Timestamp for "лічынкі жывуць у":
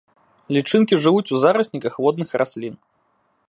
0.55-1.41